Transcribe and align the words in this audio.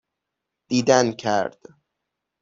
دیدن 0.67 1.11
کرد 1.11 1.57